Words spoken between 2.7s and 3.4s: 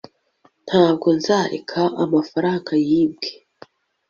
yibwe